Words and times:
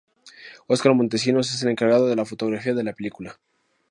Oscar 0.65 0.95
Montesinos 0.95 1.53
es 1.53 1.61
el 1.61 1.69
encargado 1.69 2.07
de 2.07 2.15
la 2.15 2.25
fotografía 2.25 2.73
de 2.73 2.83
la 2.83 2.93
película. 2.93 3.37